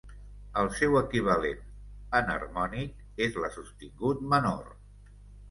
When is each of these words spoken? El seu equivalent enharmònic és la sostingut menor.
El 0.59 0.69
seu 0.77 0.95
equivalent 1.01 1.61
enharmònic 2.21 3.21
és 3.27 3.39
la 3.45 3.53
sostingut 3.59 4.27
menor. 4.35 4.75